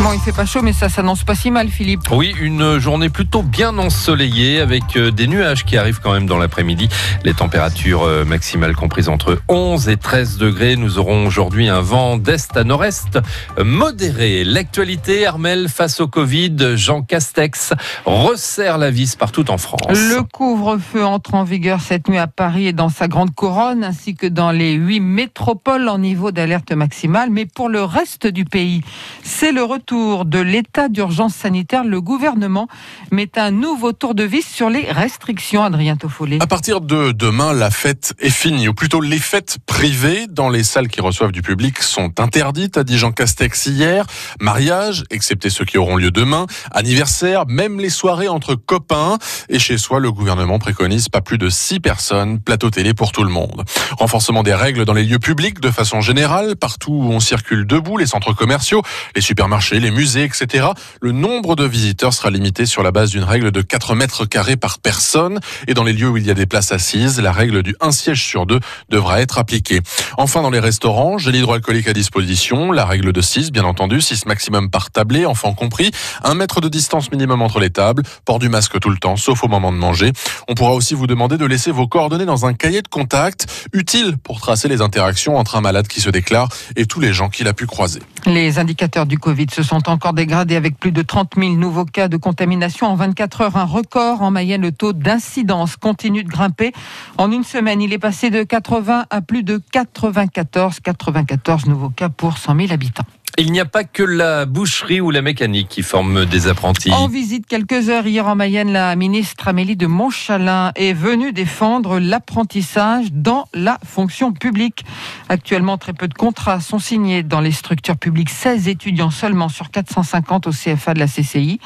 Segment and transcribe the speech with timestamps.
[0.00, 2.00] Bon, il fait pas chaud, mais ça s'annonce pas si mal, Philippe.
[2.10, 6.38] Oui, une journée plutôt bien ensoleillée avec euh, des nuages qui arrivent quand même dans
[6.38, 6.88] l'après-midi.
[7.24, 10.74] Les températures euh, maximales comprises entre 11 et 13 degrés.
[10.74, 13.20] Nous aurons aujourd'hui un vent d'est à nord-est
[13.62, 14.42] modéré.
[14.42, 17.72] L'actualité, Armel, face au Covid, Jean Castex
[18.04, 19.86] resserre la vis partout en France.
[19.90, 24.16] Le couvre-feu entre en vigueur cette nuit à Paris et dans sa grande couronne, ainsi
[24.16, 27.30] que dans les huit métropoles en niveau d'alerte maximale.
[27.30, 28.80] Mais pour le reste du pays,
[29.22, 32.68] c'est le retour de l'état d'urgence sanitaire, le gouvernement
[33.10, 36.38] met un nouveau tour de vis sur les restrictions, Adrien Toffolé.
[36.40, 40.62] À partir de demain, la fête est finie, ou plutôt les fêtes privées dans les
[40.62, 44.06] salles qui reçoivent du public sont interdites, a dit Jean Castex hier.
[44.40, 49.18] Mariage, excepté ceux qui auront lieu demain, anniversaire, même les soirées entre copains.
[49.48, 53.24] Et chez soi, le gouvernement préconise pas plus de six personnes, plateau télé pour tout
[53.24, 53.64] le monde.
[53.98, 57.96] Renforcement des règles dans les lieux publics de façon générale, partout où on circule debout,
[57.96, 58.82] les centres commerciaux,
[59.14, 60.68] les supermarchés, les musées, etc.
[61.00, 64.56] Le nombre de visiteurs sera limité sur la base d'une règle de 4 mètres carrés
[64.56, 65.40] par personne.
[65.68, 67.92] Et dans les lieux où il y a des places assises, la règle du un
[67.92, 69.80] siège sur deux devra être appliquée.
[70.16, 74.26] Enfin, dans les restaurants, gel hydroalcoolique à disposition, la règle de 6, bien entendu, 6
[74.26, 75.90] maximum par tablé, enfants compris,
[76.22, 79.44] un mètre de distance minimum entre les tables, port du masque tout le temps, sauf
[79.44, 80.12] au moment de manger.
[80.48, 84.16] On pourra aussi vous demander de laisser vos coordonnées dans un cahier de contact, utile
[84.22, 87.48] pour tracer les interactions entre un malade qui se déclare et tous les gens qu'il
[87.48, 88.00] a pu croiser.
[88.26, 92.08] Les indicateurs du Covid se sont encore dégradés avec plus de 30 000 nouveaux cas
[92.08, 93.56] de contamination en 24 heures.
[93.56, 94.62] Un record en Mayenne.
[94.62, 96.72] Le taux d'incidence continue de grimper.
[97.18, 102.08] En une semaine, il est passé de 80 à plus de 94, 94 nouveaux cas
[102.08, 103.04] pour 100 000 habitants.
[103.38, 106.92] Il n'y a pas que la boucherie ou la mécanique qui forment des apprentis.
[106.92, 111.98] En visite quelques heures hier en Mayenne, la ministre Amélie de Montchalin est venue défendre
[111.98, 114.84] l'apprentissage dans la fonction publique.
[115.30, 118.28] Actuellement, très peu de contrats sont signés dans les structures publiques.
[118.28, 121.60] 16 étudiants seulement sur 450 au CFA de la CCI.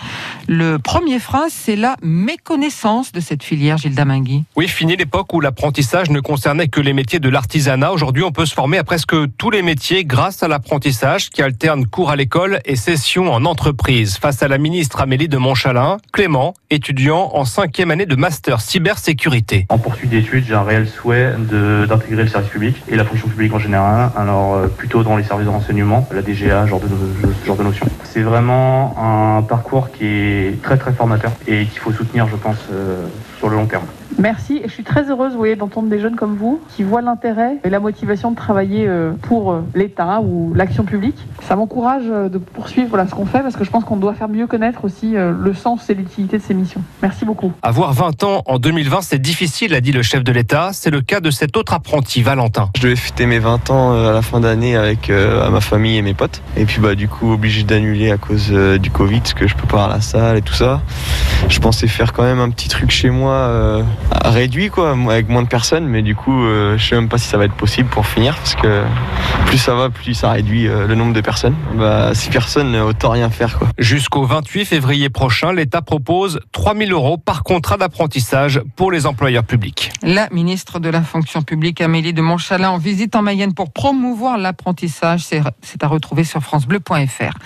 [0.48, 4.44] Le premier frein, c'est la méconnaissance de cette filière, Gilles Damingui.
[4.56, 7.92] Oui, fini l'époque où l'apprentissage ne concernait que les métiers de l'artisanat.
[7.92, 11.86] Aujourd'hui, on peut se former à presque tous les métiers grâce à l'apprentissage qui alterne
[11.86, 14.18] cours à l'école et sessions en entreprise.
[14.18, 19.66] Face à la ministre Amélie de Montchalin, Clément, étudiant en cinquième année de master cybersécurité.
[19.68, 23.52] En poursuite d'études, j'ai un réel souhait d'intégrer le service public et la fonction publique
[23.52, 24.10] en général.
[24.16, 26.88] Alors euh, plutôt dans les services de renseignement, la DGA, genre de,
[27.40, 27.75] ce genre de notion.
[28.04, 32.58] C'est vraiment un parcours qui est très très formateur et qu'il faut soutenir, je pense,
[32.70, 33.06] euh,
[33.38, 33.86] sur le long terme.
[34.18, 37.02] Merci et je suis très heureuse vous voyez, d'entendre des jeunes comme vous qui voient
[37.02, 41.18] l'intérêt et la motivation de travailler euh, pour euh, l'État ou l'action publique.
[41.42, 44.14] Ça m'encourage euh, de poursuivre voilà, ce qu'on fait parce que je pense qu'on doit
[44.14, 46.82] faire mieux connaître aussi le sens et l'utilité de ces missions.
[47.02, 47.52] Merci beaucoup.
[47.62, 50.70] Avoir 20 ans en 2020, c'est difficile, a dit le chef de l'État.
[50.72, 52.70] C'est le cas de cet autre apprenti, Valentin.
[52.76, 56.14] Je devais fêter mes 20 ans à la fin d'année avec ma famille et mes
[56.14, 56.42] potes.
[56.56, 59.66] Et puis bah du coup obligé d'annuler à cause du Covid parce que je peux
[59.66, 60.80] pas à la salle et tout ça.
[61.48, 63.84] Je pensais faire quand même un petit truc chez moi
[64.24, 67.28] réduit quoi, avec moins de personnes, mais du coup, euh, je sais même pas si
[67.28, 68.82] ça va être possible pour finir parce que
[69.46, 71.54] plus ça va, plus ça réduit euh, le nombre de personnes.
[71.74, 73.68] Bah, si personne, autant rien faire quoi.
[73.78, 79.92] Jusqu'au 28 février prochain, l'État propose 3000 euros par contrat d'apprentissage pour les employeurs publics.
[80.02, 84.38] La ministre de la fonction publique, Amélie de Montchalin, en visite en Mayenne pour promouvoir
[84.38, 85.24] l'apprentissage.
[85.24, 87.38] C'est à retrouver sur FranceBleu.fr.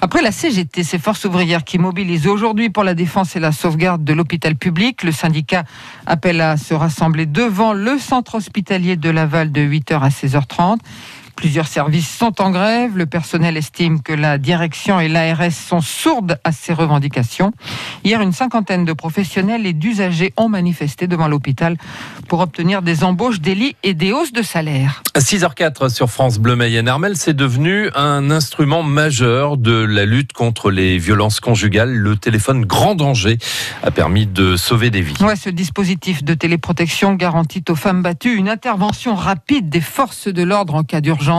[0.00, 4.04] Après la CGT, ces forces ouvrières qui mobilisent aujourd'hui pour la défense et la sauvegarde
[4.04, 5.64] de l'hôpital public, le syndicat
[6.06, 10.78] appelle à se rassembler devant le centre hospitalier de Laval de 8h à 16h30.
[11.44, 12.96] Plusieurs services sont en grève.
[12.96, 17.52] Le personnel estime que la direction et l'ARS sont sourdes à ces revendications.
[18.02, 21.76] Hier, une cinquantaine de professionnels et d'usagers ont manifesté devant l'hôpital
[22.28, 25.02] pour obtenir des embauches, des lits et des hausses de salaire.
[25.18, 30.70] 6h04 sur France Bleu Mayenne Armel, c'est devenu un instrument majeur de la lutte contre
[30.70, 31.92] les violences conjugales.
[31.92, 33.36] Le téléphone grand danger
[33.82, 35.14] a permis de sauver des vies.
[35.20, 40.42] Ouais, ce dispositif de téléprotection garantit aux femmes battues une intervention rapide des forces de
[40.42, 41.33] l'ordre en cas d'urgence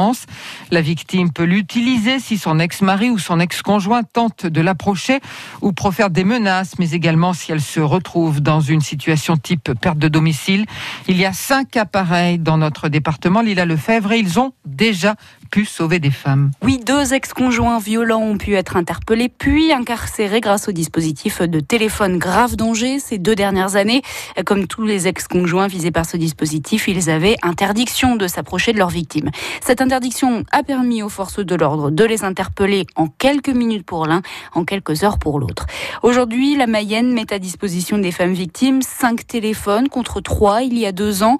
[0.71, 5.19] la victime peut l'utiliser si son ex-mari ou son ex-conjoint tente de l'approcher
[5.61, 9.97] ou profère des menaces, mais également si elle se retrouve dans une situation type perte
[9.97, 10.65] de domicile.
[11.07, 15.15] Il y a cinq appareils dans notre département, Lila Lefebvre, et ils ont déjà
[15.63, 16.51] sauver des femmes.
[16.61, 22.17] Oui, deux ex-conjoints violents ont pu être interpellés puis incarcérés grâce au dispositif de téléphone
[22.17, 24.01] grave danger ces deux dernières années.
[24.45, 28.89] Comme tous les ex-conjoints visés par ce dispositif, ils avaient interdiction de s'approcher de leurs
[28.89, 29.29] victimes.
[29.61, 34.07] Cette interdiction a permis aux forces de l'ordre de les interpeller en quelques minutes pour
[34.07, 34.21] l'un,
[34.53, 35.67] en quelques heures pour l'autre.
[36.01, 40.85] Aujourd'hui, la Mayenne met à disposition des femmes victimes cinq téléphones contre trois il y
[40.87, 41.37] a deux ans.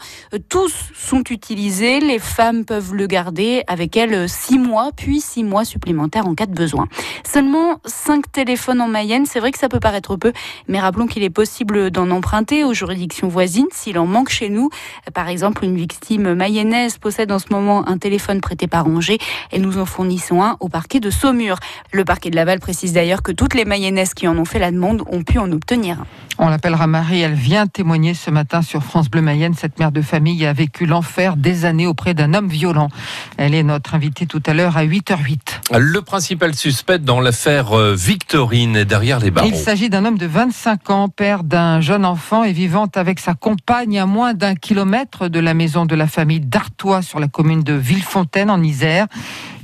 [0.50, 2.00] Tous sont utilisés.
[2.00, 6.46] Les femmes peuvent le garder avec elles six mois, puis six mois supplémentaires en cas
[6.46, 6.88] de besoin.
[7.24, 10.32] Seulement cinq téléphones en Mayenne, c'est vrai que ça peut paraître peu,
[10.68, 14.70] mais rappelons qu'il est possible d'en emprunter aux juridictions voisines s'il en manque chez nous.
[15.14, 19.20] Par exemple, une victime mayonnaise possède en ce moment un téléphone prêté par Angers
[19.52, 21.58] et nous en fournissons un au parquet de Saumur.
[21.92, 24.72] Le parquet de Laval précise d'ailleurs que toutes les mayonnaises qui en ont fait la
[24.72, 26.06] demande ont pu en obtenir un.
[26.38, 29.54] On l'appellera Marie, elle vient témoigner ce matin sur France Bleu Mayenne.
[29.54, 32.90] Cette mère de famille a vécu l'enfer des années auprès d'un homme violent.
[33.38, 35.78] Elle est notre invitée tout à l'heure à 8h08.
[35.78, 39.50] Le principal suspect dans l'affaire euh, Victorine est derrière les barreaux.
[39.50, 43.34] Il s'agit d'un homme de 25 ans, père d'un jeune enfant et vivant avec sa
[43.34, 47.64] compagne à moins d'un kilomètre de la maison de la famille d'Artois sur la commune
[47.64, 49.08] de Villefontaine en Isère.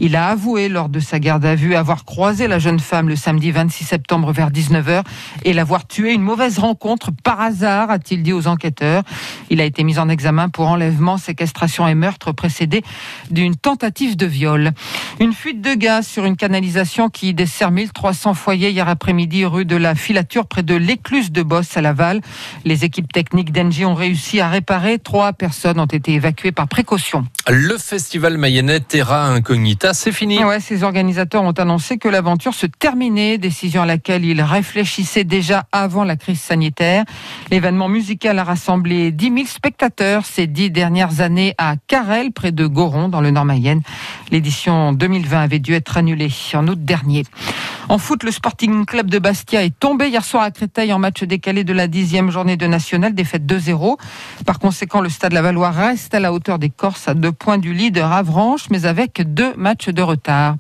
[0.04, 3.16] Il a avoué lors de sa garde à vue avoir croisé la jeune femme le
[3.16, 5.04] samedi 26 septembre vers 19h
[5.46, 6.12] et l'avoir tuée.
[6.14, 9.04] Une mauvaise rencontre par hasard, a-t-il dit aux enquêteurs.
[9.52, 12.82] Il a été mis en examen pour enlèvement, séquestration et meurtre précédé
[13.30, 14.72] d'une tentative de viol.
[15.20, 19.76] Une fuite de gaz sur une canalisation qui dessert 1300 foyers hier après-midi rue de
[19.76, 22.22] la Filature près de l'écluse de Bosse à Laval.
[22.66, 24.98] Les équipes techniques d'Engie ont réussi à réparer.
[24.98, 27.28] Trois personnes ont été évacuées par précaution.
[27.48, 30.44] Le festival mayennais Terra Incognita, c'est fini.
[30.44, 35.66] Ouais, ces organisateurs ont annoncé que l'aventure se terminait, décision à laquelle ils réfléchissaient déjà
[35.72, 37.06] avant la crise sanitaire.
[37.50, 42.66] L'événement musical a rassemblé 10 000 spectateurs ces dix dernières années à Carrel, près de
[42.66, 43.82] Goron, dans le Nord-Mayenne.
[44.32, 47.24] L'édition 2020 avait dû être annulée en août dernier.
[47.92, 51.26] En foot, le Sporting Club de Bastia est tombé hier soir à Créteil en match
[51.26, 53.98] décalé de la dixième journée de National, défaite 2-0.
[54.46, 57.74] Par conséquent, le Stade Lavallois reste à la hauteur des Corses à deux points du
[57.74, 60.56] leader Avranches, mais avec deux matchs de retard.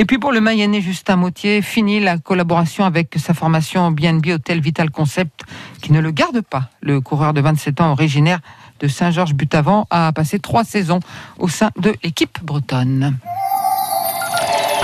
[0.00, 4.60] Et puis pour le Mayennais Justin Mautier, fini la collaboration avec sa formation BNB Hotel
[4.60, 5.44] Vital Concept,
[5.82, 6.68] qui ne le garde pas.
[6.80, 8.40] Le coureur de 27 ans originaire
[8.80, 10.98] de Saint-Georges-Butavant a passé trois saisons
[11.38, 13.16] au sein de l'équipe bretonne.